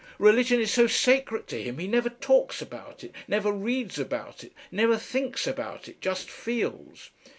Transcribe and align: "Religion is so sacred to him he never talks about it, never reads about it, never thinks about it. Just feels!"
"Religion 0.17 0.59
is 0.59 0.71
so 0.73 0.87
sacred 0.87 1.45
to 1.47 1.61
him 1.61 1.77
he 1.77 1.85
never 1.87 2.09
talks 2.09 2.59
about 2.59 3.03
it, 3.03 3.13
never 3.27 3.51
reads 3.51 3.99
about 3.99 4.43
it, 4.43 4.51
never 4.71 4.97
thinks 4.97 5.45
about 5.45 5.87
it. 5.87 6.01
Just 6.01 6.27
feels!" 6.27 7.11